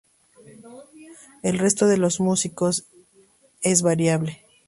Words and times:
El 1.43 1.59
resto 1.59 1.85
de 1.85 1.97
los 1.99 2.19
músicos 2.19 2.85
es 3.61 3.83
variable. 3.83 4.41